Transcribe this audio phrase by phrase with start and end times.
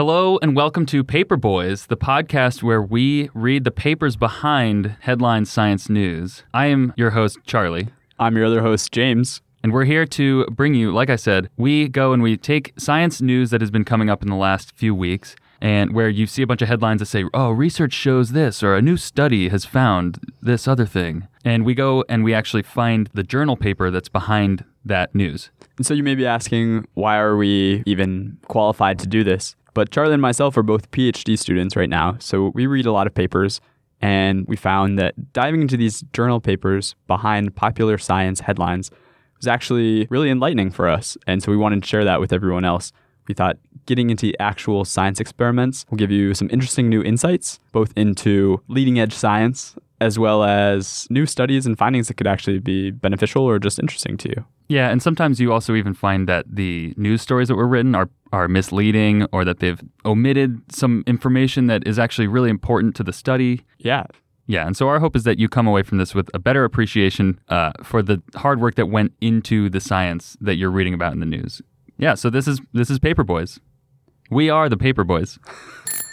[0.00, 5.44] Hello and welcome to Paper Boys, the podcast where we read the papers behind headline
[5.44, 6.42] science news.
[6.54, 7.88] I am your host, Charlie.
[8.18, 9.42] I'm your other host, James.
[9.62, 13.20] And we're here to bring you, like I said, we go and we take science
[13.20, 16.40] news that has been coming up in the last few weeks and where you see
[16.40, 19.66] a bunch of headlines that say, oh, research shows this, or a new study has
[19.66, 21.28] found this other thing.
[21.44, 25.50] And we go and we actually find the journal paper that's behind that news.
[25.76, 29.56] And so you may be asking, why are we even qualified to do this?
[29.80, 33.06] But Charlie and myself are both PhD students right now, so we read a lot
[33.06, 33.62] of papers,
[34.02, 38.90] and we found that diving into these journal papers behind popular science headlines
[39.38, 41.16] was actually really enlightening for us.
[41.26, 42.92] And so we wanted to share that with everyone else.
[43.26, 47.94] We thought getting into actual science experiments will give you some interesting new insights, both
[47.96, 52.90] into leading edge science as well as new studies and findings that could actually be
[52.90, 54.44] beneficial or just interesting to you.
[54.70, 58.08] Yeah, and sometimes you also even find that the news stories that were written are,
[58.32, 63.12] are misleading or that they've omitted some information that is actually really important to the
[63.12, 63.62] study.
[63.78, 64.04] Yeah.
[64.46, 66.62] Yeah, and so our hope is that you come away from this with a better
[66.62, 71.12] appreciation uh, for the hard work that went into the science that you're reading about
[71.14, 71.60] in the news.
[71.98, 73.58] Yeah, so this is this is Paper Boys.
[74.30, 75.04] We are the Paper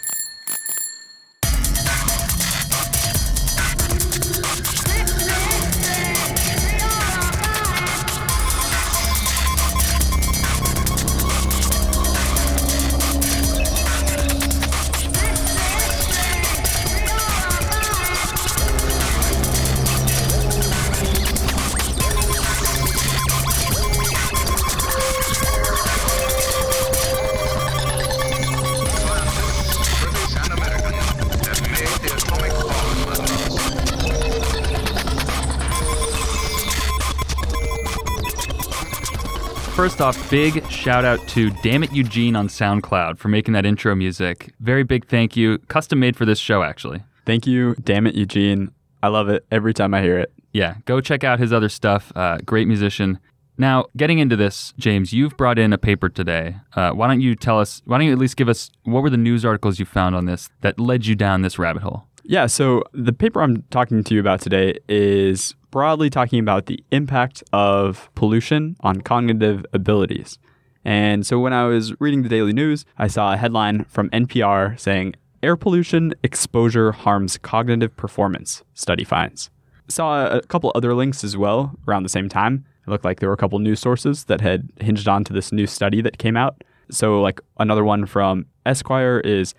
[39.78, 43.94] First off, big shout out to Damn It Eugene on SoundCloud for making that intro
[43.94, 44.52] music.
[44.60, 45.60] Very big thank you.
[45.68, 47.04] Custom made for this show, actually.
[47.28, 47.76] Thank you.
[47.76, 48.72] Damn it, Eugene.
[49.04, 50.34] I love it every time I hear it.
[50.52, 52.12] Yeah, go check out his other stuff.
[52.16, 53.20] Uh, great musician.
[53.60, 56.56] Now, getting into this, James, you've brought in a paper today.
[56.76, 59.12] Uh, why don't you tell us, why don't you at least give us what were
[59.12, 62.08] the news articles you found on this that led you down this rabbit hole?
[62.24, 66.84] Yeah, so the paper I'm talking to you about today is broadly talking about the
[66.92, 70.40] impact of pollution on cognitive abilities.
[70.86, 74.80] And so when I was reading the daily news, I saw a headline from NPR
[74.80, 79.52] saying, Air pollution exposure harms cognitive performance, study finds.
[79.88, 82.66] Saw a couple other links as well around the same time.
[82.86, 85.68] It looked like there were a couple news sources that had hinged onto this new
[85.68, 86.64] study that came out.
[86.90, 89.54] So, like another one from Esquire is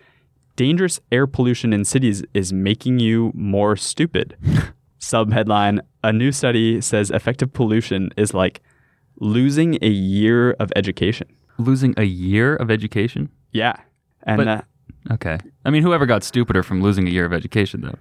[0.57, 4.37] dangerous air pollution in cities is making you more stupid.
[4.99, 8.61] Sub headline A new study says effective pollution is like
[9.21, 11.29] losing a year of education.
[11.59, 13.29] Losing a year of education?
[13.53, 13.77] Yeah.
[14.23, 14.63] And, But- uh,
[15.11, 15.39] Okay.
[15.65, 17.99] I mean, whoever got stupider from losing a year of education, though?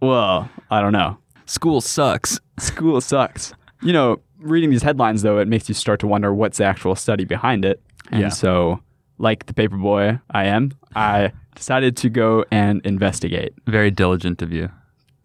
[0.00, 1.16] well, I don't know.
[1.46, 2.38] School sucks.
[2.58, 3.52] School sucks.
[3.82, 6.94] You know, reading these headlines, though, it makes you start to wonder what's the actual
[6.96, 7.80] study behind it.
[8.10, 8.28] And Yeah.
[8.28, 8.80] so,
[9.18, 13.54] like the paper boy I am, I decided to go and investigate.
[13.66, 14.70] Very diligent of you.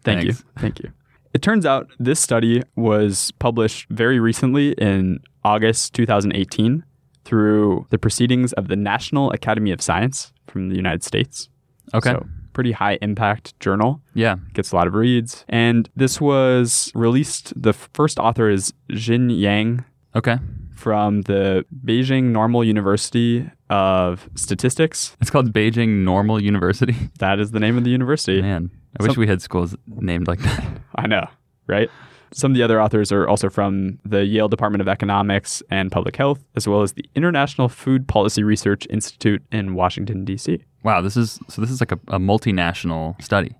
[0.04, 0.38] Thank Thanks.
[0.40, 0.44] you.
[0.58, 0.90] Thank you.
[1.32, 6.84] It turns out this study was published very recently in August 2018
[7.24, 11.48] through the proceedings of the National Academy of Science from the United States.
[11.94, 12.10] Okay.
[12.10, 14.02] So, pretty high impact journal.
[14.14, 14.36] Yeah.
[14.54, 15.44] Gets a lot of reads.
[15.48, 19.84] And this was released, the first author is Jin Yang
[20.16, 20.38] Okay.
[20.74, 25.16] from the Beijing Normal University of Statistics.
[25.20, 26.96] It's called Beijing Normal University.
[27.20, 28.42] That is the name of the university.
[28.42, 30.64] Man, I wish Some- we had schools named like that.
[30.96, 31.26] I know,
[31.66, 31.90] right?
[32.32, 36.14] Some of the other authors are also from the Yale Department of Economics and Public
[36.16, 40.64] Health, as well as the International Food Policy Research Institute in Washington, D.C.
[40.84, 41.60] Wow, this is so.
[41.60, 43.56] This is like a, a multinational study.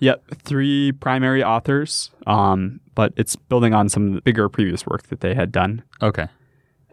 [0.00, 5.34] Yep, three primary authors, um, but it's building on some bigger previous work that they
[5.34, 5.82] had done.
[6.02, 6.26] Okay.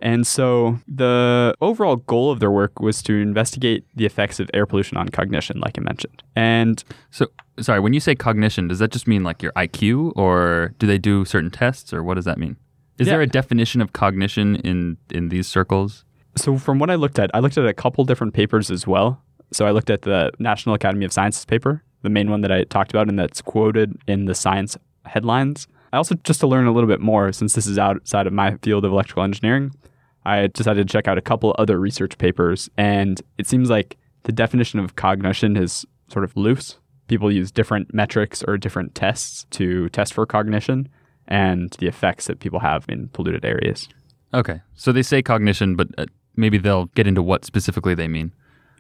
[0.02, 4.66] And so the overall goal of their work was to investigate the effects of air
[4.66, 6.21] pollution on cognition, like I mentioned.
[6.36, 7.27] And So,
[7.60, 10.98] sorry, when you say cognition, does that just mean like your IQ, or do they
[11.00, 12.57] do certain tests, or what does that mean?
[13.00, 13.13] Is Yeah.
[13.13, 16.04] there a definition of cognition in in these circles?
[16.36, 19.21] So from what I looked at, I looked at a couple different papers as well.
[19.51, 22.63] So I looked at the National Academy of Sciences paper, the main one that I
[22.66, 25.68] talked about and that's quoted in the science headlines.
[25.94, 28.57] I also just to learn a little bit more since this is outside of my
[28.62, 29.71] field of electrical engineering,
[30.27, 34.31] I decided to check out a couple other research papers and it seems like the
[34.31, 36.77] definition of cognition is sort of loose.
[37.07, 40.89] People use different metrics or different tests to test for cognition
[41.27, 43.88] and the effects that people have in polluted areas.
[44.33, 48.33] Okay, so they say cognition, but uh, maybe they'll get into what specifically they mean.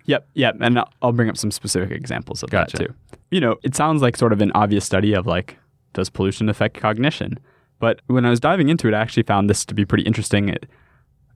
[0.05, 0.55] Yep, yep.
[0.61, 2.77] And I'll- I'll bring up some specific examples of Gotcha.
[2.77, 2.93] that too.
[3.31, 5.57] You know, it sounds like sort of an obvious study of like,
[5.93, 7.39] does pollution affect cognition?
[7.79, 10.49] But when I was diving into it, I actually found this to be pretty interesting.
[10.49, 10.65] It,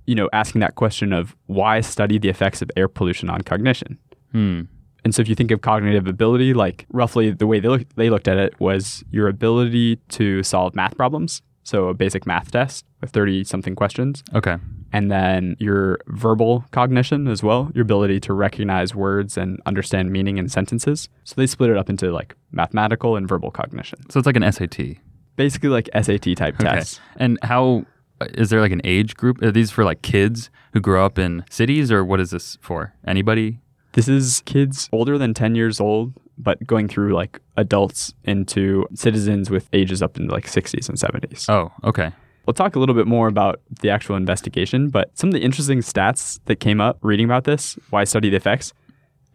[0.05, 3.97] you know, asking that question of why study the effects of air pollution on cognition.
[4.31, 4.61] Hmm.
[5.03, 8.09] And so if you think of cognitive ability, like roughly the way they, look, they
[8.09, 11.41] looked at it was your ability to solve math problems.
[11.63, 14.23] So a basic math test with 30 something questions.
[14.33, 14.57] Okay.
[14.93, 20.37] And then your verbal cognition as well, your ability to recognize words and understand meaning
[20.37, 21.07] in sentences.
[21.23, 24.07] So they split it up into like mathematical and verbal cognition.
[24.09, 24.97] So it's like an SAT.
[25.35, 26.65] Basically like SAT type Okay.
[26.65, 26.99] tests.
[27.15, 27.85] And how
[28.33, 29.41] is there like an age group?
[29.41, 32.93] Are these for like kids who grow up in cities, or what is this for?
[33.05, 33.59] Anybody?
[33.93, 39.49] This is kids older than 10 years old, but going through like adults into citizens
[39.49, 41.49] with ages up into like 60s and 70s.
[41.49, 42.11] Oh, okay.
[42.45, 45.79] We'll talk a little bit more about the actual investigation, but some of the interesting
[45.79, 48.73] stats that came up reading about this, why study the effects.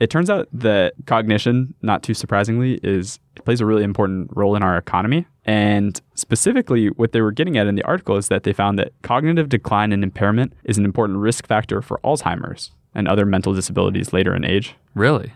[0.00, 4.62] It turns out that cognition, not too surprisingly, is plays a really important role in
[4.62, 5.26] our economy.
[5.46, 8.92] And specifically, what they were getting at in the article is that they found that
[9.02, 14.12] cognitive decline and impairment is an important risk factor for Alzheimer's and other mental disabilities
[14.12, 14.74] later in age.
[14.94, 15.32] Really?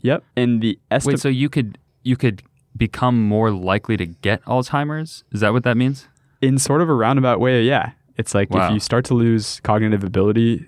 [0.00, 0.24] Yep.
[0.36, 2.42] And the Wait, so you could you could
[2.76, 5.22] become more likely to get Alzheimer's?
[5.30, 6.08] Is that what that means?
[6.40, 7.92] in sort of a roundabout way, yeah.
[8.16, 8.66] It's like Wow.
[8.66, 10.66] if you start to lose cognitive ability,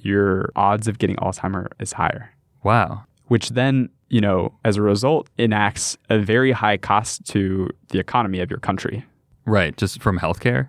[0.00, 2.30] your odds of getting Alzheimer is higher,
[2.62, 3.02] Wow.
[3.26, 8.40] which then, you know, as a result, enacts a very high cost to the economy
[8.40, 9.04] of your country.
[9.44, 9.76] Right.
[9.76, 10.68] Just from healthcare.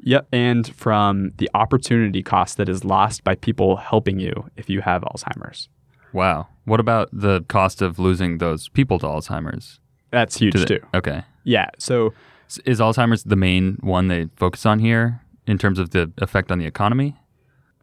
[0.00, 0.28] Yep.
[0.32, 5.02] And from the opportunity cost that is lost by people helping you if you have
[5.02, 5.68] Alzheimer's.
[6.12, 6.48] Wow.
[6.64, 9.80] What about the cost of losing those people to Alzheimer's?
[10.10, 10.80] That's huge too.
[10.94, 11.22] Okay.
[11.44, 11.70] Yeah.
[11.78, 12.14] So
[12.64, 16.58] Is Alzheimer's the main one they focus on here in terms of the effect on
[16.58, 17.16] the economy?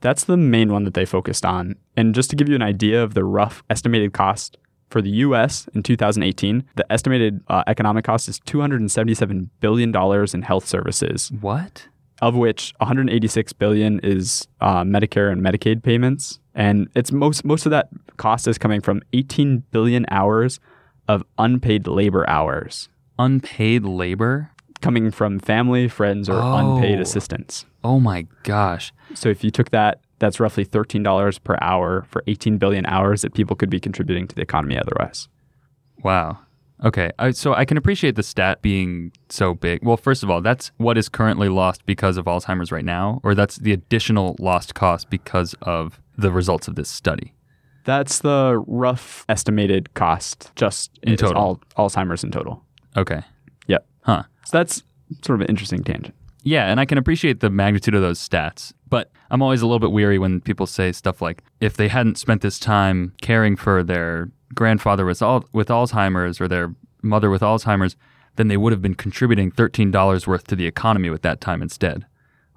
[0.01, 1.75] That's the main one that they focused on.
[1.95, 4.57] And just to give you an idea of the rough estimated cost
[4.93, 9.91] for the US in 2018, the estimated uh, economic cost is $277 billion
[10.35, 11.87] in health services, What?
[12.21, 16.39] of which 186 billion is uh, Medicare and Medicaid payments.
[16.53, 20.59] And it's most most of that cost is coming from 18 billion hours
[21.07, 22.87] of unpaid labor hours
[23.17, 24.51] Unpaid labor?
[24.81, 26.57] coming from family, friends, or Oh.
[26.57, 27.65] unpaid assistance.
[27.83, 28.93] Oh my gosh.
[29.15, 33.33] So if you took that, that's roughly $13 per hour for 18 billion hours that
[33.33, 35.27] people could be contributing to the economy otherwise.
[36.03, 36.39] Wow.
[36.83, 37.11] Okay.
[37.19, 39.83] I, so I can appreciate the stat being so big.
[39.83, 43.35] Well, first of all, that's what is currently lost because of Alzheimer's right now, or
[43.35, 47.33] that's the additional lost cost because of the results of this study.
[47.85, 51.37] That's the rough estimated cost just In total.
[51.37, 52.63] all Alzheimer's in total.
[52.95, 53.21] Okay.
[53.67, 53.85] Yep.
[54.01, 54.23] Huh.
[54.45, 54.83] So that's
[55.21, 56.15] sort of an interesting tangent.
[56.43, 59.79] Yeah, and I can appreciate the magnitude of those stats, but I'm always a little
[59.79, 63.81] bit weary when people say stuff like, if they hadn't spent this time caring for
[63.83, 67.95] their grandfather with, al- with Alzheimer's or their mother with Alzheimer's,
[68.35, 72.05] then they would have been contributing $13 worth to the economy with that time instead.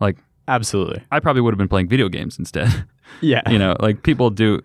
[0.00, 0.16] Like,
[0.48, 1.02] Absolutely.
[1.10, 2.84] I probably would have been playing video games instead.
[3.20, 3.48] Yeah.
[3.48, 4.62] you know, like people do.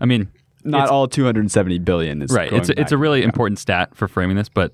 [0.00, 0.28] I mean,
[0.62, 2.50] Not all 270 billion is right.
[2.52, 4.72] It's a, it's a really important stat for framing this, but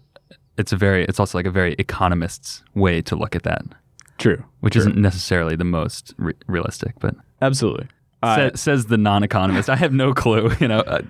[0.58, 3.62] it's a very, it's also like a very economist's way to look at that,
[4.18, 4.42] true.
[4.60, 4.80] which True.
[4.80, 7.14] isn't necessarily the most re- realistic, but.
[7.42, 7.86] absolutely.
[8.22, 9.68] Uh, Sa- says the non-economist.
[9.70, 10.50] I have no clue.
[10.60, 11.02] You know, uh,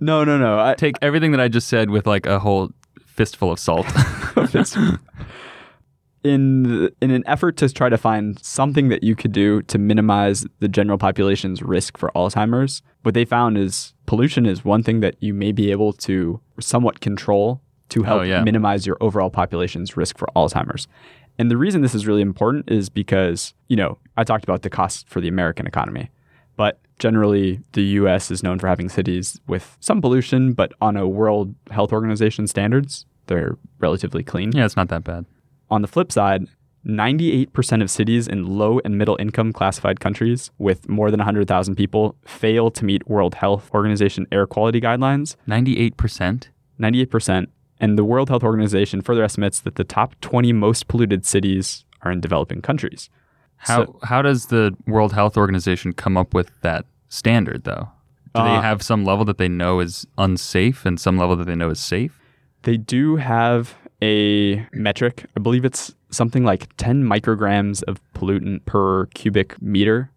[0.00, 0.58] no, no, no.
[0.60, 2.70] I, take everything that I just said with like a whole
[3.06, 3.86] fistful of salt.
[6.24, 9.78] in the- in an effort to try to find something that you could do to
[9.78, 15.00] minimize the general population's risk for Alzheimer's, what they found is pollution is one thing
[15.00, 18.42] that you may be able to somewhat control to help Oh, yeah.
[18.42, 20.88] minimize your overall population's risk for Alzheimer's.
[21.38, 24.70] And the reason this is really important is because, you know, I talked about the
[24.70, 26.10] cost for the American economy,
[26.56, 31.06] but generally the US is known for having cities with some pollution, but on a
[31.06, 34.52] World Health Organization standards, they're relatively clean.
[34.52, 35.26] yeah, it's not that bad.
[35.70, 36.46] On the flip side,
[36.86, 42.14] 98% of cities in low and middle income classified countries with more than 100,000 people
[42.24, 45.34] fail to meet World Health Organization air quality guidelines.
[45.48, 46.50] Ninety-eight percent.
[46.80, 47.46] 98%.
[47.80, 52.10] And the World Health Organization further estimates that the top 20 most polluted cities are
[52.10, 53.10] in developing countries.
[53.58, 57.88] How So- how does the World Health Organization come up with that standard though?
[58.34, 61.46] Do they Uh, have some level that they know is unsafe and some level that
[61.46, 62.18] they know is safe?
[62.62, 65.24] They do have a metric.
[65.36, 70.10] I believe it's something like 10 micrograms of pollutant per cubic meter.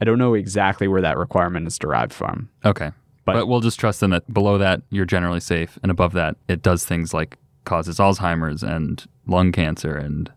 [0.00, 2.50] I don't know exactly where that requirement is derived from.
[2.64, 2.92] Okay.
[3.26, 6.36] But, But- we'll just trust them that below that you're generally safe and above that
[6.48, 10.30] it does things like causes Alzheimer's and lung cancer and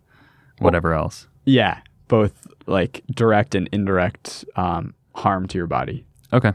[0.57, 1.27] whatever else.
[1.45, 1.79] Yeah,
[2.09, 6.03] both like direct and indirect um, harm to your body.
[6.33, 6.51] Okay.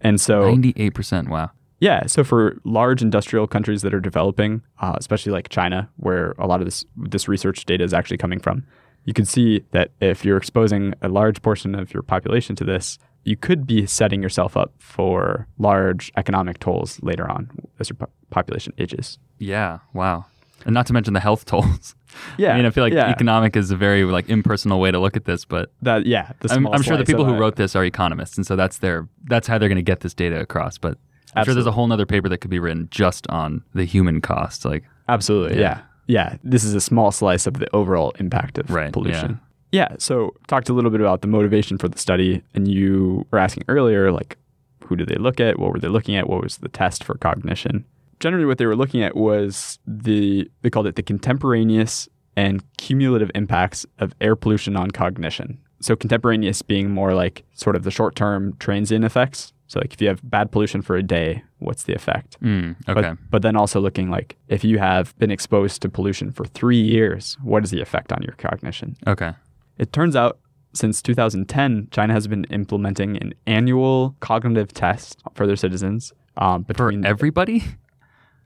[0.00, 1.28] And so 98%.
[1.28, 1.50] Wow.
[1.80, 6.46] Yeah, so for large industrial countries that are developing, uh, especially like China, where a
[6.46, 8.64] lot of this this research data is actually coming from,
[9.04, 12.98] you can see that if you're exposing a large portion of your population to this,
[13.24, 18.10] you could be setting yourself up for large economic tolls later on as your po-
[18.30, 19.18] population ages.
[19.38, 19.78] Yeah.
[19.92, 20.26] Wow.
[20.64, 21.94] And not to mention the health tolls.
[22.36, 23.08] Yeah, I mean, I feel like yeah.
[23.08, 26.52] economic is a very like impersonal way to look at this, but That yeah, the
[26.52, 29.48] I'm, I'm sure the people who wrote this are economists, and so that's their that's
[29.48, 30.76] how they're going to get this data across.
[30.76, 30.98] But
[31.34, 34.20] I'm sure there's a whole nother paper that could be written just on the human
[34.20, 34.66] cost.
[34.66, 35.58] Like, Absolutely.
[35.58, 35.78] Yeah.
[35.78, 35.80] Yeah.
[36.06, 36.36] Yeah.
[36.42, 39.40] This is a small slice of the overall impact of Right, pollution.
[39.70, 39.94] Yeah.
[39.98, 43.64] So talked a little bit about the motivation for the study and you were asking
[43.68, 44.36] earlier, like,
[44.84, 45.58] who did they look at?
[45.58, 46.28] What were they looking at?
[46.28, 47.84] What was the test for cognition?
[48.20, 53.30] Generally what they were looking at was the they called it the contemporaneous and cumulative
[53.34, 55.58] impacts of air pollution on cognition.
[55.80, 59.52] So contemporaneous being more like sort of the short term transient effects.
[59.72, 62.36] So like if you have bad pollution for a day, what's the effect?
[62.42, 66.30] mm, okay, But, but then also looking like if you have been exposed to pollution
[66.30, 68.96] for three years, what is the effect on your cognition?
[69.06, 69.32] okay,
[69.78, 70.38] It turns out
[70.74, 76.12] since 2010, China has been implementing an annual cognitive test for their citizens.
[76.36, 77.64] Um, for between, everybody.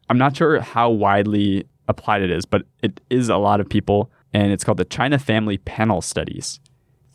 [0.08, 4.10] I'm not sure how widely applied it is, but it is a lot of people,
[4.32, 6.60] and it's called the China Family Panel Studies.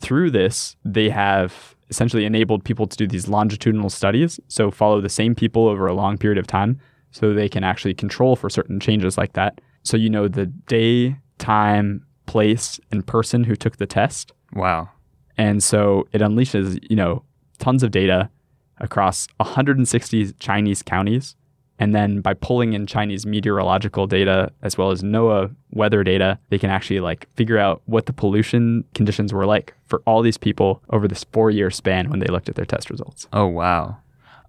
[0.00, 5.10] Through this, they have essentially enabled people to do these longitudinal studies, so follow the
[5.10, 6.80] same people over a long period of time,
[7.10, 9.60] so they can actually control for certain changes like that.
[9.82, 14.32] So you know the day, time, place, and person who took the test.
[14.54, 14.88] Wow.
[15.36, 17.24] And so it unleashes, you know,
[17.58, 18.30] tons of data
[18.78, 21.36] across 160 Chinese counties.
[21.82, 26.56] And then by pulling in Chinese meteorological data as well as NOAA weather data, they
[26.56, 30.80] can actually like figure out what the pollution conditions were like for all these people
[30.90, 33.26] over this four year span when they looked at their test results.
[33.32, 33.96] Oh wow.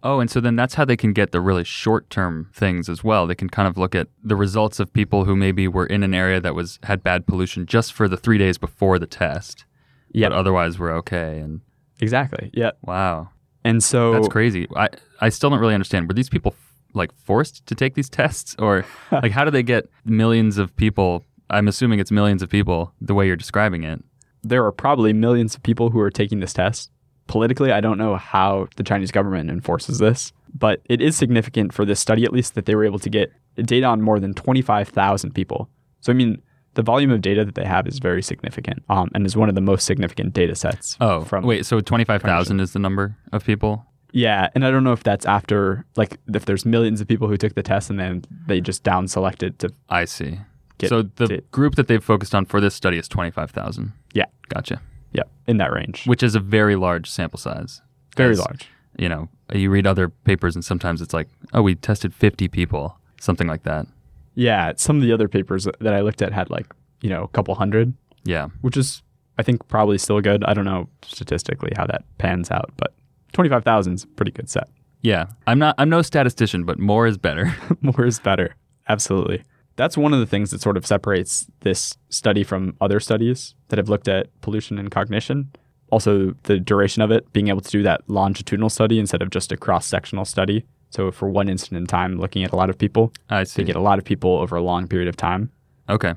[0.04, 3.04] Oh, and so then that's how they can get the really short term things as
[3.04, 3.26] well.
[3.26, 6.14] They can kind of look at the results of people who maybe were in an
[6.14, 9.66] area that was had bad pollution just for the three days before the test.
[10.12, 11.40] Yeah, But otherwise we're okay.
[11.40, 11.62] And
[12.00, 12.52] exactly.
[12.54, 12.74] Yeah.
[12.84, 13.30] wow.
[13.64, 14.68] And so That's crazy.
[14.76, 16.08] I, I still don't really understand.
[16.08, 16.54] Were these people
[16.94, 21.24] like forced to take these tests or like how do they get millions of people?
[21.50, 24.02] I'm assuming it's millions of people the way you're describing it.
[24.44, 26.92] there are probably millions of people who are taking this test.
[27.28, 31.86] Politically, I don't know how the Chinese government enforces this, but it is significant for
[31.86, 35.34] this study, at least, that they were able to get data on more than 25,000
[35.34, 35.70] people.
[36.02, 36.42] So, I mean,
[36.74, 39.56] the volume of data that they have is very significant um, and is one of
[39.56, 40.98] the most significant data sets.
[41.00, 43.86] Oh, from wait, so 25,000 is the number of people?
[44.14, 44.50] Yeah.
[44.56, 47.56] And I don't know if that's after, like, if there's millions of people who took
[47.56, 50.40] the test and then they just down selected to I see.
[50.86, 53.92] so the to- group that they've focused on for this study is 25,000.
[54.14, 54.26] yeah.
[54.50, 54.82] Gotcha.
[55.14, 55.24] Yeah.
[55.48, 56.06] In that range.
[56.06, 57.82] Which is a very large sample size.
[58.16, 58.68] Very large.
[58.98, 62.98] You know, you read other papers and sometimes it's like, oh, we tested 50 people,
[63.20, 63.88] something like that.
[64.36, 64.74] Yeah.
[64.76, 66.68] Some of the other papers that I looked at had, like,
[67.02, 67.94] you know, a couple hundred.
[68.26, 68.48] Yeah.
[68.62, 69.02] which is
[69.38, 70.44] I think probably still good.
[70.44, 72.93] I don't know statistically how that pans out, but
[73.34, 74.70] 25,000 is a pretty good set.
[75.02, 75.26] Yeah.
[75.48, 77.54] I'm not I'm no statistician, but more is better.
[77.82, 78.56] More is better.
[78.88, 79.44] Absolutely.
[79.76, 83.78] That's one of the things that sort of separates this study from other studies that
[83.78, 85.52] have looked at pollution and cognition.
[85.90, 89.52] Also, the duration of it, being able to do that longitudinal study instead of just
[89.52, 90.66] a cross sectional study.
[90.90, 93.64] So, for one instant in time, looking at a lot of people, I to see.
[93.64, 95.52] get a lot of people over a long period of time.
[95.90, 96.14] Okay.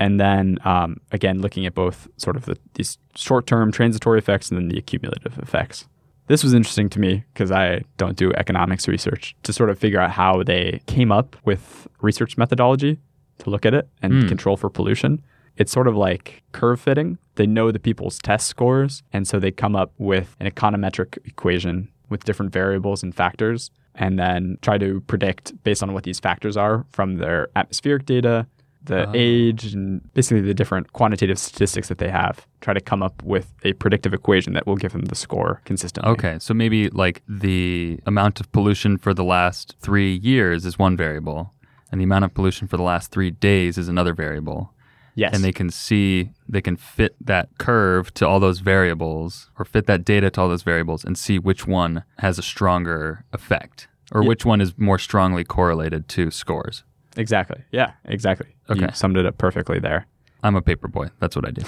[0.00, 4.56] and then um, again looking at both sort of the, these short-term transitory effects and
[4.58, 5.88] then the accumulative effects
[6.28, 10.00] this was interesting to me because i don't do economics research to sort of figure
[10.00, 12.98] out how they came up with research methodology
[13.38, 14.28] to look at it and Hmm.
[14.28, 15.22] control for pollution
[15.56, 19.50] it's sort of like curve fitting they know the people's test scores and so they
[19.50, 25.00] come up with an econometric equation with different variables and factors and then try to
[25.02, 28.46] predict based on what these factors are from their atmospheric data
[28.84, 29.12] the Oh.
[29.14, 33.52] age and basically the different quantitative statistics that they have try to come up with
[33.64, 36.38] a predictive equation that will give them the score consistently Okay.
[36.40, 41.52] So maybe like the amount of pollution for the last three years is one variable,
[41.90, 44.72] and the amount of pollution for the last three days is another variable.
[45.14, 49.64] yes And they can see, they can fit that curve to all those variables or
[49.64, 53.88] fit that data to all those variables and see which one has a stronger effect
[54.12, 54.28] or Yeah.
[54.28, 56.84] which one is more strongly correlated to scores.
[57.18, 58.94] Exactly yeah exactly you Okay.
[58.94, 60.06] summed it up perfectly there
[60.42, 61.08] I'm a paper boy.
[61.18, 61.62] That's what I do.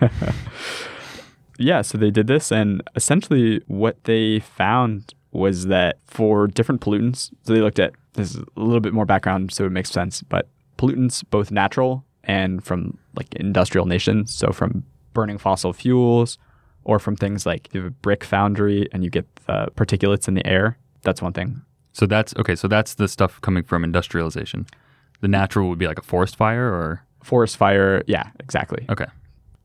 [1.58, 7.30] yeah so they did this and essentially what they found was that for different pollutants
[7.42, 10.22] so they looked at this is a little bit more background so it makes sense
[10.22, 16.38] but pollutants both natural and from like industrial nations so from burning fossil fuels
[16.84, 20.34] or from things like you have a brick foundry and you get the particulates in
[20.34, 21.62] the air That's one thing.
[21.92, 22.54] So that's okay.
[22.54, 24.66] So that's the stuff coming from industrialization.
[25.20, 28.86] The natural would be like a forest fire, or Forest fire, yeah, exactly.
[28.88, 29.06] okay,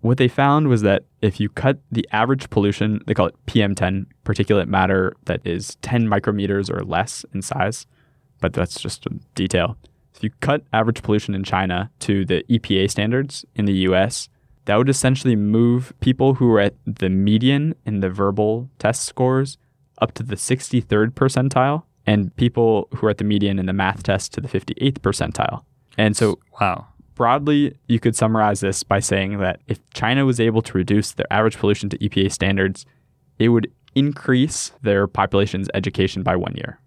[0.02, 4.08] What they found was that if you cut the average pollution, they call it PM10,
[4.26, 7.88] particulate matter that is 10 micrometers or less in size,
[8.42, 9.78] but that's just a detail.
[10.14, 14.30] If you cut average pollution in China to the EPA standards in the US,
[14.66, 19.58] that would essentially move people who are at the median in the verbal test scores
[20.02, 24.04] up to the 63rd percentile, and people who are at the median in the math
[24.04, 25.64] test to the 58th percentile.
[25.98, 30.62] And so wow, broadly, you could summarize this by saying that if China was able
[30.64, 32.86] to reduce their average pollution to EPA standards,
[33.40, 36.80] it would increase their population's education by one year.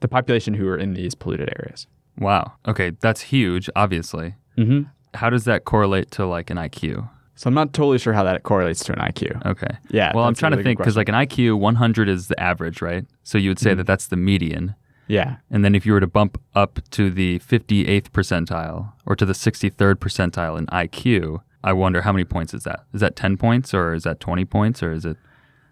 [0.00, 1.86] The population who are in these polluted areas.
[2.18, 2.52] wow.
[2.66, 3.68] Okay, that's huge.
[3.76, 4.82] Obviously, Mm-hmm.
[5.14, 7.08] how does that correlate to like an IQ?
[7.36, 9.44] So I'm not totally sure how that correlates to an IQ.
[9.44, 9.76] Okay.
[9.90, 10.12] Yeah.
[10.14, 12.80] Well, I'm trying to really good think because like an IQ 100 is the average,
[12.80, 13.04] right?
[13.24, 13.78] So you would say Mhm.
[13.78, 14.74] that that's the median.
[15.06, 19.26] yeah, And then if you were to bump up to the 58th percentile or to
[19.26, 22.84] the 63rd percentile in IQ, I wonder how many points is that?
[22.94, 25.16] Is that 10 points or is that 20 points or is it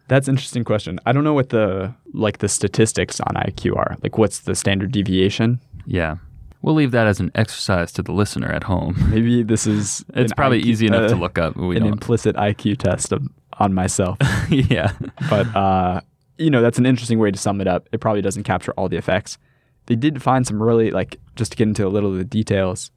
[0.09, 0.99] that's an interesting question.
[1.07, 3.97] I don't know what the like the statistics on IQ are.
[4.02, 5.61] Like, what's the standard deviation?
[5.87, 6.16] Yeah.
[6.62, 8.95] We'll leave that as an exercise to the listener at home.
[9.11, 11.57] Maybe this is It's probably IQ easy enough to uh, look up.
[11.57, 11.92] We an don't.
[11.95, 13.26] implicit IQ test of,
[13.59, 14.16] on myself.
[14.49, 14.92] yeah.
[15.28, 16.00] but uh,
[16.38, 17.88] you know that's an interesting way to sum it up.
[17.92, 19.38] It probably doesn't capture all the effects.
[19.87, 22.90] They did find some really like just to get into a little of the details.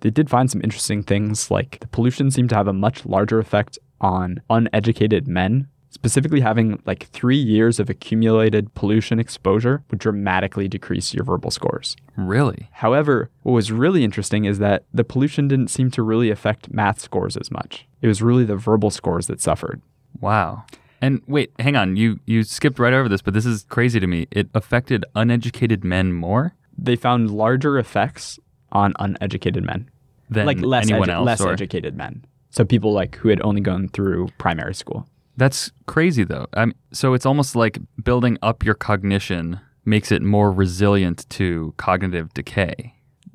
[0.00, 3.38] They did find some interesting things like the pollution seemed to have a much larger
[3.38, 5.68] effect on uneducated men.
[5.92, 11.96] Specifically, having like three years of accumulated pollution exposure would dramatically decrease your verbal scores.
[12.16, 12.70] Really?
[12.72, 16.98] However, what was really interesting is that the pollution didn't seem to really affect math
[16.98, 17.86] scores as much.
[18.00, 19.82] It was really the verbal scores that suffered.
[20.20, 20.64] Wow.
[21.02, 21.96] And wait, hang on.
[21.96, 24.26] You you skipped right over this, but this is crazy to me.
[24.30, 28.38] It affected uneducated men more They found larger effects
[28.72, 29.90] on uneducated men.
[30.30, 31.26] than like less anyone edu- else.
[31.26, 32.24] less or- educated men.
[32.50, 35.06] So people like who had only gone through primary school.
[35.36, 36.46] That's crazy though.
[36.54, 42.32] I'm, so it's almost like building up your cognition makes it more resilient to cognitive
[42.34, 42.94] decay.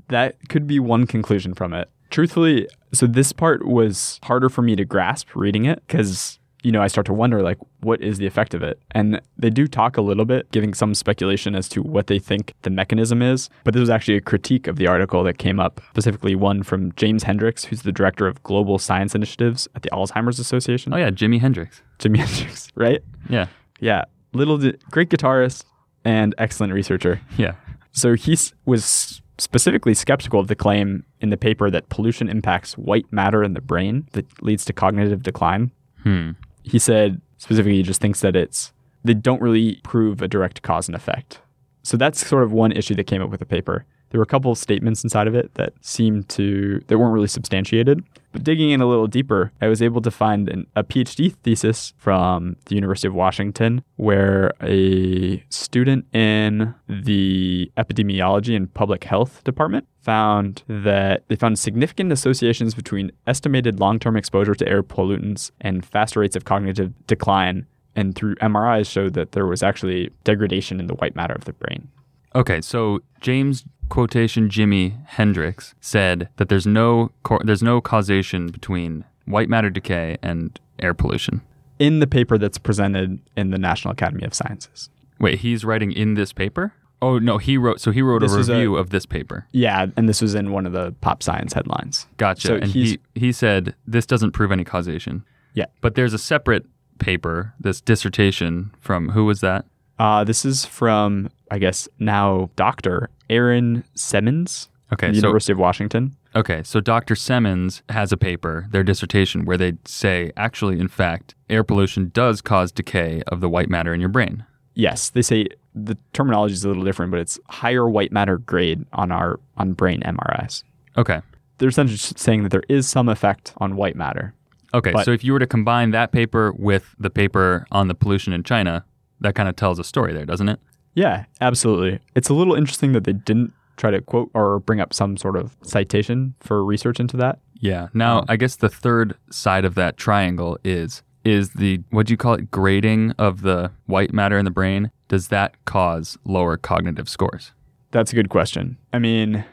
[0.10, 1.90] That could be one conclusion from it.
[2.10, 6.82] Truthfully, so this part was harder for me to grasp reading it because you know
[6.82, 9.96] I start to wonder like what is the effect of it, and they do talk
[9.98, 13.50] a little bit, giving some speculation as to what they think the mechanism is.
[13.64, 16.92] But this was actually a critique of the article that came up, specifically one from
[16.94, 20.94] James Hendrix, who's the director of global science initiatives at the Alzheimer's Association.
[20.94, 21.82] Oh yeah, Jimi Hendrix.
[22.00, 23.02] Jimi Hendrix, right?
[23.30, 23.48] Yeah.
[23.80, 25.64] Yeah, little di- great guitarist
[26.04, 27.22] and excellent researcher.
[27.38, 27.54] Yeah.
[27.92, 32.74] So he s- was specifically skeptical of the claim in the paper that pollution impacts
[32.78, 35.72] white matter in the brain that leads to cognitive decline.
[36.04, 36.32] Hmm.
[36.70, 40.88] He said specifically he just thinks that it's they don't really prove a direct cause
[40.88, 41.40] and effect.
[41.84, 43.86] So that's sort of one issue that came up with the paper.
[44.10, 47.28] There were a couple of statements inside of it that seemed to that weren't really
[47.28, 48.04] substantiated.
[48.32, 51.94] But digging in a little deeper, I was able to find an, a PhD thesis
[51.98, 59.88] from the University of Washington where a student in the epidemiology and public health department
[60.08, 66.22] found that they found significant associations between estimated long-term exposure to air pollutants and faster
[66.22, 70.94] rates of cognitive decline and through MRIs showed that there was actually degradation in the
[70.94, 71.90] white matter of the brain.
[72.36, 79.04] Okay, so James quotation Jimmy Hendrix said that there's no cor- there's no causation between
[79.26, 81.42] white matter decay and air pollution.
[81.80, 84.90] In the paper that's presented in the National Academy of Sciences.
[85.20, 86.74] Wait, he's writing in this paper?
[87.02, 87.80] Oh no, he wrote.
[87.80, 89.46] So he wrote This a was a- review of this paper.
[89.52, 92.08] Yeah, and this was in one of the pop science headlines.
[92.18, 92.48] Gotcha.
[92.48, 95.24] So and he he said this doesn't prove any causation.
[95.54, 95.66] Yeah.
[95.82, 96.66] But there's a separate
[97.00, 99.66] paper, this dissertation from who was that?
[100.00, 103.10] Uh, this is from, I guess, now Dr.
[103.30, 106.16] Erin Semmens, Okay, the so University of Washington.
[106.36, 107.16] okay, so Dr.
[107.16, 112.42] Semmens has a paper, their dissertation, where they say actually, in fact, air pollution does
[112.42, 114.46] cause decay of the white matter in your brain.
[114.78, 118.86] Yes, they say the terminology is a little different, but it's higher white matter grade
[118.94, 120.64] on our on brain MRIs.
[120.98, 121.22] Okay.
[121.58, 124.34] They're essentially saying that there is some effect on white matter.
[124.74, 127.96] Okay, But- so if you were to combine that paper with the paper on the
[127.96, 128.86] pollution in China,
[129.22, 130.60] that kind of tells a story there, doesn't it?
[130.94, 132.00] Yeah, absolutely.
[132.16, 135.36] It's a little interesting that they didn't try to quote or bring up some sort
[135.36, 137.40] of citation for research into that.
[137.60, 137.88] Yeah.
[137.94, 142.14] Now, Um, I guess the third side of that triangle is is the what do
[142.14, 144.92] you call it grading of the white matter in the brain?
[145.10, 147.52] Does that cause lower cognitive scores?
[147.92, 148.78] That's a good question.
[148.94, 149.44] I mean,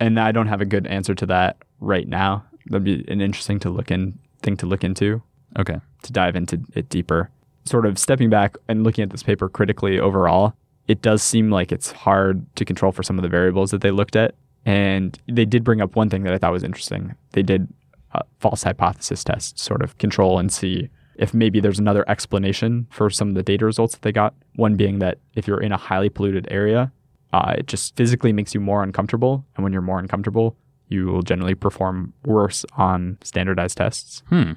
[0.00, 2.44] and I don't have a good answer to that right now.
[2.66, 5.22] That'd be an interesting to look in thing to look into
[5.58, 5.76] Okay.
[6.02, 7.30] to dive into it deeper.
[7.66, 10.54] Sort of stepping back and looking at this paper critically overall,
[10.88, 13.90] it does seem like it's hard to control for some of the variables that they
[13.92, 14.34] looked at.
[14.64, 17.14] And they did bring up one thing that I thought was interesting.
[17.32, 17.68] They did
[18.12, 23.10] a false hypothesis test, sort of control and see if maybe there's another explanation for
[23.10, 24.34] some of the data results that they got.
[24.56, 26.92] One being that if you're in a highly polluted area,
[27.32, 29.44] uh, it just physically makes you more uncomfortable.
[29.56, 30.56] And when you're more uncomfortable,
[30.88, 34.52] you will generally perform worse on standardized tests Hmm.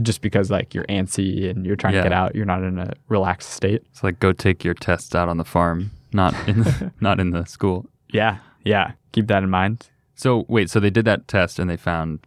[0.00, 2.02] just because like you're antsy and you're trying Yeah.
[2.02, 2.34] to get out.
[2.36, 3.82] You're not in a relaxed state.
[3.90, 7.30] It's like go take your tests out on the farm, not in the, not in
[7.30, 7.86] the school.
[8.12, 8.38] Yeah.
[8.64, 8.92] Yeah.
[9.12, 9.88] Keep that in mind.
[10.14, 12.20] So wait, so they did that test and they found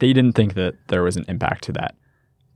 [0.00, 1.94] They didn't think that there was an impact to that.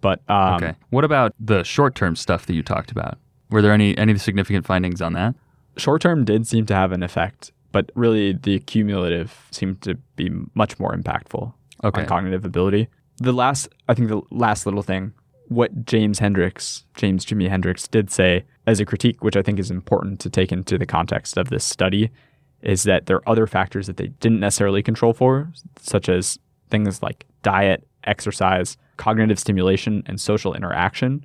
[0.01, 0.75] But um, okay.
[0.91, 3.19] What about the short-term stuff that you talked about?
[3.51, 5.35] Were there any any significant findings on that?
[5.77, 10.29] short term did seem to have an effect, but really the cumulative seemed to be
[10.55, 11.53] much more impactful
[11.85, 12.01] Okay.
[12.01, 12.89] on cognitive ability.
[13.19, 15.13] The last, I think, the last little thing,
[15.47, 19.71] what James Hendrix, James Jimmy Hendrix, did say as a critique, which I think is
[19.71, 22.11] important to take into the context of this study,
[22.63, 27.01] is that there are other factors that they didn't necessarily control for, such as things
[27.05, 31.25] like diet, exercise, cognitive stimulation, and social interaction,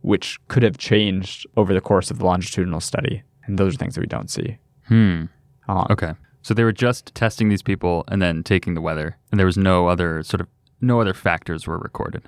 [0.00, 3.22] which could have changed over the course of the longitudinal study.
[3.44, 4.56] And those are things that we don't see.
[4.88, 5.24] Hmm.
[5.68, 6.12] Um, Okay.
[6.44, 9.56] So they were just testing these people and then taking the weather, and there was
[9.56, 10.48] no other sort of
[10.80, 12.22] no other factors were recorded.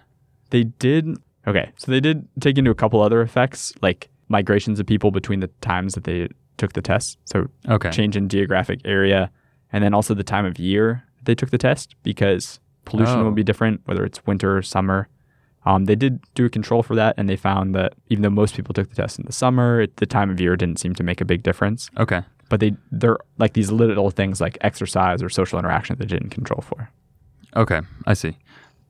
[0.50, 1.16] They did
[1.48, 5.40] okay, so they did take into a couple other effects, like migrations of people between
[5.40, 7.18] the times that they took the test.
[7.24, 7.90] So Okay.
[7.90, 9.32] change in geographic area,
[9.72, 13.24] and then also the time of year they took the test because pollution Oh.
[13.24, 15.08] will be different whether it's winter or summer.
[15.66, 18.54] Um, they did do a control for that, and they found that even though most
[18.54, 21.02] people took the test in the summer, it, the time of year didn't seem to
[21.02, 21.90] make a big difference.
[21.96, 22.20] Okay.
[22.50, 26.30] But they they're like these little things like exercise or social interaction that they didn't
[26.30, 26.90] control for.
[27.56, 28.36] Okay, I see.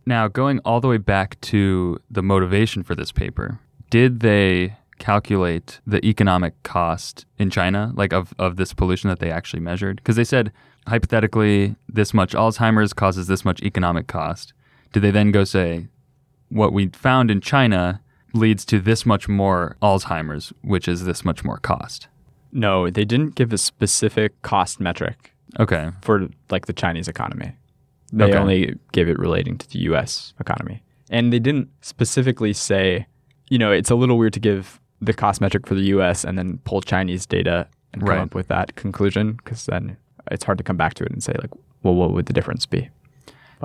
[0.06, 5.80] Now, going all the way back to the motivation for this paper, did they calculate
[5.86, 9.96] the economic cost in China, like of, of this pollution that they actually measured?
[9.98, 10.50] Because they said,
[10.86, 14.52] hypothetically, this much Alzheimer's causes this much economic cost.
[14.92, 15.88] Do they then go say,
[16.48, 18.00] what we found in China
[18.32, 22.08] leads to this much more Alzheimer's, which is this much more cost?
[22.52, 25.90] No, they didn't give a specific cost metric Okay.
[26.02, 27.52] for like the Chinese economy.
[28.12, 28.36] They Okay.
[28.38, 30.82] only gave it relating to the US economy.
[31.10, 33.06] And they didn't specifically say,
[33.50, 36.38] you know, it's a little weird to give the cost metric for the US and
[36.38, 39.96] then pull Chinese data and come up with that conclusion because then
[40.30, 41.50] it's hard to come back to it and say like,
[41.82, 42.88] well, what would the difference be?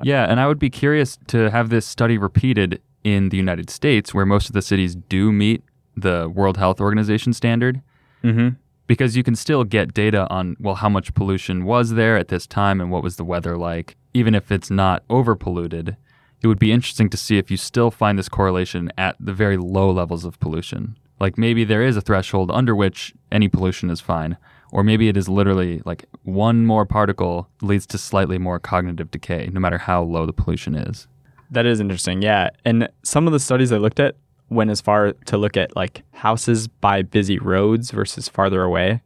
[0.04, 4.14] Yeah, and I would be curious to have this study repeated in the United States,
[4.14, 5.62] where most of the cities do meet
[5.98, 7.82] the World Health Organization standard,
[8.24, 8.50] Mm-hmm.
[8.88, 12.46] because you can still get data on, well, how much pollution was there at this
[12.48, 13.96] time and what was the weather like.
[14.14, 15.96] Even if it's not overpolluted,
[16.42, 19.56] it would be interesting to see if you still find this correlation at the very
[19.58, 20.98] low levels of pollution.
[21.20, 24.38] Like maybe there is a threshold under which any pollution is fine,
[24.72, 29.50] or maybe it is literally like one more particle leads to slightly more cognitive decay,
[29.52, 31.08] no matter how low the pollution is.
[31.52, 32.22] That is interesting.
[32.22, 32.50] Yeah.
[32.66, 34.16] And some of the studies I looked at
[34.50, 39.02] went as far to look at like houses by busy roads versus farther away.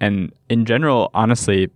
[0.00, 1.70] And in general, honestly,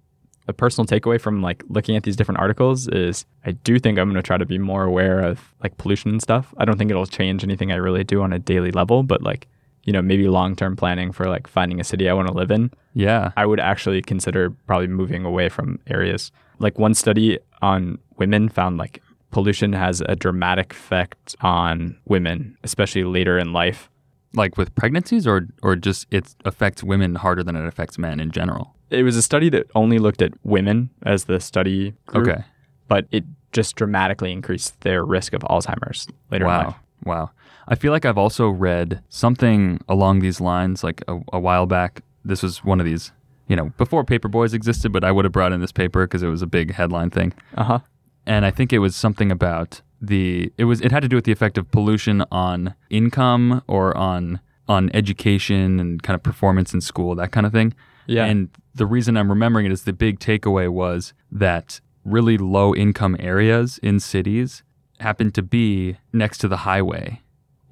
[0.48, 4.08] a personal takeaway from like looking at these different articles is I do think I'm
[4.08, 6.52] going to try to be more aware of like pollution and stuff.
[6.56, 9.46] I don't think it'll change anything I really do on a daily level, but like,
[9.84, 12.70] you know, maybe long-term planning for like finding a city I want to live in.
[12.94, 13.32] Yeah.
[13.36, 16.30] I would actually consider probably moving away from areas.
[16.58, 23.04] Like one study on women found like pollution has a dramatic effect on women, especially
[23.04, 23.88] later in life.
[24.34, 28.30] Like with pregnancies or or just it affects women harder than it affects men in
[28.30, 28.74] general.
[28.90, 32.44] It was a study that only looked at women as the study group, Okay.
[32.88, 36.64] but it just dramatically increased their risk of Alzheimer's later in Wow.
[36.66, 36.76] life.
[37.04, 37.30] Wow.
[37.68, 42.02] I feel like I've also read something along these lines like a, a while back.
[42.24, 43.12] This was one of these,
[43.48, 46.28] you know, before Paperboys existed, but I would have brought in this paper because it
[46.28, 47.32] was a big headline thing.
[47.56, 47.80] Uh-huh.
[48.26, 51.24] And I think it was something about the it was it had to do with
[51.24, 56.80] the effect of pollution on income or on on education and kind of performance in
[56.80, 57.74] school, that kind of thing.
[58.06, 58.24] Yeah.
[58.24, 63.16] And the reason I'm remembering it is the big takeaway was that really low income
[63.20, 64.62] areas in cities
[64.98, 67.20] happen to be next to the highway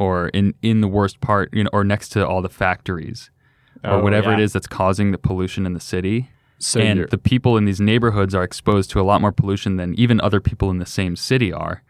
[0.01, 3.31] or in, in the worst part, you know, or next to all the factories
[3.85, 4.45] or Oh, whatever it yeah.
[4.45, 6.31] is that's causing the pollution in the city.
[6.59, 9.95] So and the people in these neighborhoods are exposed to a lot more pollution than
[9.95, 11.83] even other people in the same city are.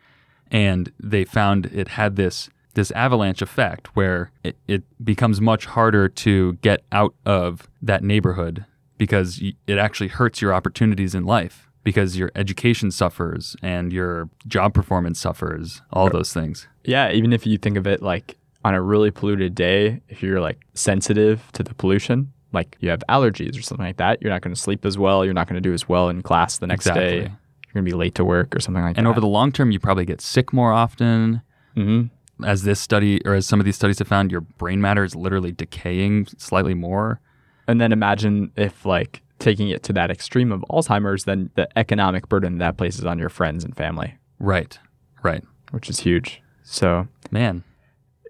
[0.51, 6.09] And they found it had this this avalanche effect where it, it becomes much harder
[6.09, 8.65] to get out of that neighborhood
[8.97, 14.75] because it actually hurts your opportunities in life because your education suffers and your job
[14.75, 16.69] performance suffers, all those things.
[16.85, 20.41] Yeah, even if you think of it like on a really polluted day, if you're
[20.41, 24.43] like sensitive to the pollution, like you have allergies or something like that, you're not
[24.43, 25.25] going to sleep as well.
[25.25, 27.17] You're not going to do as well in class the next day.
[27.21, 29.01] You're going to be late to work or something like And that.
[29.01, 31.43] And over the long term, you probably get sick more often.
[31.75, 32.05] hmm
[32.45, 35.15] As this study, or as some of these studies have found, your brain matter is
[35.15, 37.21] literally decaying slightly more.
[37.69, 42.29] And then imagine if like taking it to that extreme of Alzheimer's, then the economic
[42.29, 44.79] burden that places on your friends and family, Right.
[45.23, 45.43] Right.
[45.73, 46.41] which is huge.
[46.63, 47.65] So Man.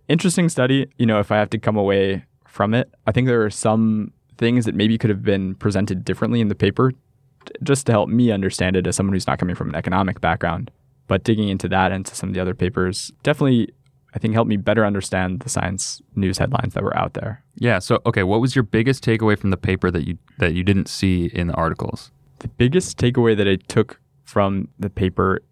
[0.08, 0.86] interesting study.
[0.96, 4.12] You know, if I have to come away from it, I think there are some
[4.38, 6.96] things that maybe could have been presented differently in the paper t-
[7.62, 10.70] just to help me understand it as someone who's not coming from an economic background.
[11.08, 13.70] But digging into that and to some of the other papers definitely,
[14.14, 17.42] I think, helped me better understand the science news headlines that were out there.
[17.56, 17.78] Yeah.
[17.78, 20.88] So, okay, what was your biggest takeaway from the paper that you that you didn't
[20.88, 25.42] see in the articles, The biggest takeaway that I took from the paper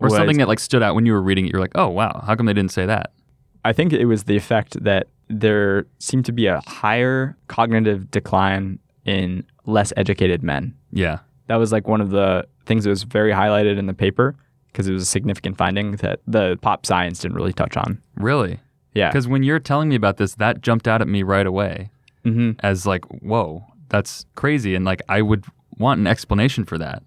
[0.00, 1.52] or was, something that like stood out when you were reading it?
[1.52, 3.12] You're like, oh wow, how come they didn't say that?
[3.64, 8.78] I think it was the effect that there seemed to be a higher cognitive decline
[9.04, 10.74] in less educated men.
[10.92, 11.18] Yeah.
[11.48, 14.34] that was like one of the things that was very highlighted in the paper
[14.72, 18.00] because it was a significant finding that the pop science didn't really touch on.
[18.16, 18.60] Really?
[18.94, 19.08] Yeah.
[19.10, 21.90] Because when you're telling me about this, that jumped out at me right away
[22.24, 25.44] hmm as like, whoa, that's crazy, and like I would
[25.78, 27.02] want an explanation for that.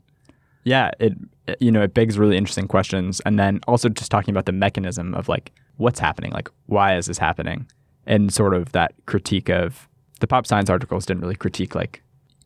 [0.64, 0.92] Yeah.
[1.00, 1.14] It,
[1.48, 3.20] it- you know, it begs really interesting questions.
[3.26, 7.08] And then also just talking about the mechanism of like what's happening, like why is
[7.08, 7.68] this happening?
[8.08, 9.90] And sort of that critique of
[10.22, 12.02] the pop science articles didn't really critique like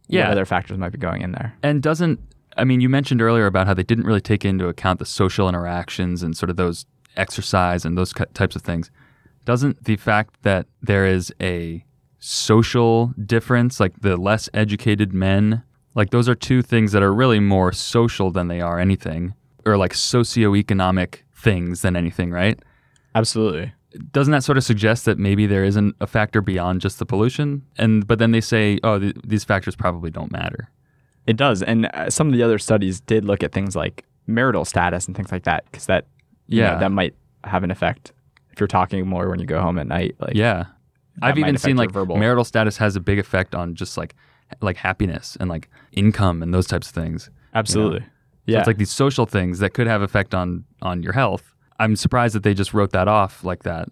[0.08, 0.24] Yeah.
[0.24, 1.54] what other factors might be going in there.
[1.62, 2.20] And doesn't
[2.56, 5.50] I mean you mentioned earlier about how they didn't really take into account the social
[5.50, 8.92] interactions and sort of those exercise and those types of things.
[9.46, 11.86] Doesn't the fact that there is a
[12.20, 15.64] social difference, like the less educated men,
[15.94, 19.34] like those are two things that are really more social than they are anything,
[19.66, 22.60] or like socioeconomic things than anything, right?
[23.14, 23.72] Absolutely.
[24.12, 27.62] doesn't that sort of suggest that maybe there isn't a factor beyond just the pollution?
[27.78, 30.70] And but then they say, oh, th- these factors probably don't matter.
[31.28, 31.62] It does.
[31.64, 35.16] And uh, some of the other studies did look at things like marital status and
[35.16, 36.06] things like that because that,
[36.48, 36.78] you know, Yeah.
[36.80, 38.12] that might have an effect
[38.52, 40.16] if you're talking more when you go home at night.
[40.20, 40.66] Like, Yeah,
[41.22, 44.16] I've even seen like verbal- marital status has a big effect on just like
[44.62, 47.30] like happiness and like income and those types of things.
[47.56, 48.02] absolutely.
[48.02, 48.06] So
[48.46, 48.60] Yeah.
[48.60, 51.56] it's like these social things that could have effect on on your health.
[51.80, 53.90] I'm surprised that they just wrote that off like that.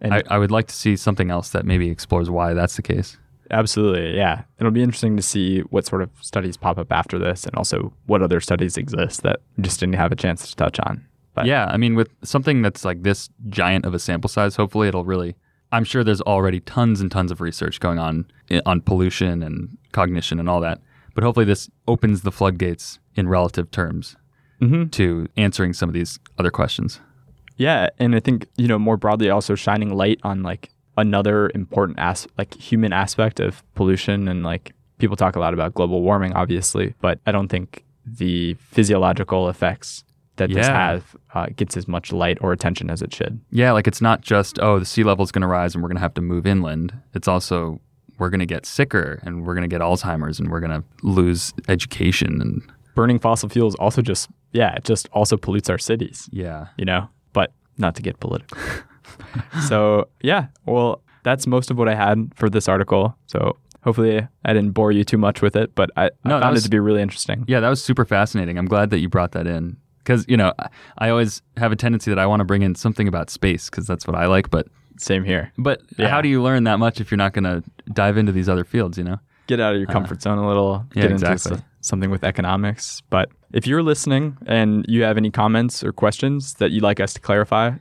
[0.00, 2.82] And- I, I would like to see something else that maybe explores why that's the
[2.82, 3.18] case.
[3.52, 4.42] Absolutely, yeah.
[4.58, 7.92] It'll be interesting to see what sort of studies pop up after this, and also
[8.06, 11.04] what other studies exist that just didn't have a chance to touch on.
[11.34, 14.88] But Yeah, I mean, with something that's like this giant of a sample size, hopefully
[14.88, 15.34] it'll really.
[15.70, 18.26] I'm sure there's already tons and tons of research going on
[18.66, 20.80] on pollution and cognition and all that,
[21.14, 24.16] but hopefully this opens the floodgates in relative terms
[24.60, 24.90] Mhm.
[24.92, 27.00] to answering some of these other questions.
[27.56, 31.98] yeah, and I think you know more broadly also shining light on like another important
[31.98, 36.32] as like human aspect of pollution and like people talk a lot about global warming,
[36.34, 40.04] obviously, but I don't think the physiological effects
[40.36, 41.02] that this has
[41.34, 43.40] uh, gets as much light or attention as it should.
[43.50, 45.88] Yeah, like it's not just oh the sea level is going to rise and we're
[45.88, 46.94] going to have to move inland.
[47.14, 47.80] It's also
[48.18, 50.84] we're going to get sicker and we're going to get Alzheimer's and we're going to
[51.02, 52.62] lose education and
[52.94, 56.28] Burning fossil fuels also just yeah, it just also pollutes our cities.
[56.30, 56.68] yeah.
[56.76, 58.58] you know, but not to get political.
[59.68, 63.16] so, yeah, well, that's most of what I had for this article.
[63.26, 66.52] So, hopefully, I didn't bore you too much with it, but I, No, I found
[66.54, 67.44] was- it to be really interesting.
[67.48, 68.58] Yeah, that was super fascinating.
[68.58, 70.52] I'm glad that you brought that in because you know
[70.98, 73.86] I- always have a tendency that I want to bring in something about space because
[73.86, 74.50] that's what I like.
[74.50, 74.66] But
[74.98, 75.52] Same here.
[75.58, 76.08] but Yeah.
[76.08, 78.64] how do you learn that much if you're not going to dive into these other
[78.64, 78.98] fields?
[78.98, 79.18] You know?
[79.48, 81.64] Get out of your uh, comfort zone a little, yeah, get into exactly.
[81.80, 83.02] something with economics.
[83.10, 87.12] But if you're listening and you have any comments or questions that you'd like us
[87.14, 87.72] to clarify,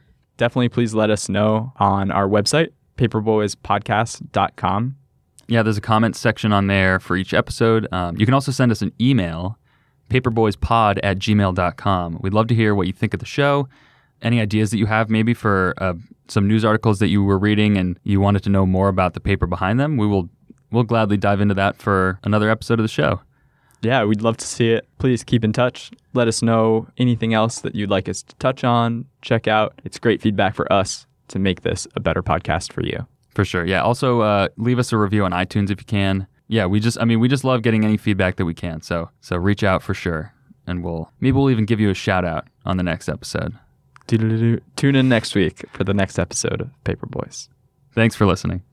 [0.41, 4.95] definitely please let us know on our website, paperboyspodcast.com.
[5.47, 7.88] Yeah, there's a comment section on there for each episode.
[7.91, 9.60] Um, you can also send us an email,
[10.10, 12.17] paperboyspod at gmail.com.
[12.21, 13.69] We'd love to hear what you think of the show.
[14.23, 15.93] Any ideas that you have, maybe for uh,
[16.27, 19.19] some news articles that you were reading and you wanted to know more about the
[19.19, 20.27] paper behind them, we will
[20.71, 23.21] we'll gladly dive into that for another episode of the show.
[23.82, 24.88] Yeah, we'd love to see it.
[25.00, 25.91] Please keep in touch.
[26.13, 29.74] Let us know anything else that you'd like us to touch on, check out.
[29.84, 33.08] It's great feedback for us to make this a better podcast for you.
[33.34, 33.65] For sure.
[33.65, 33.82] Yeah.
[33.82, 36.28] Also, uh, leave us a review on iTunes if you can.
[36.48, 38.82] Yeah, we just, I mean, we just love getting any feedback that we can.
[38.82, 40.34] So, so reach out for sure,
[40.67, 43.58] and we'll maybe we'll even give you a shout out on the next episode.
[44.08, 47.48] Tune in next week for the next episode of Paper Boys.
[47.94, 48.63] Thanks for listening.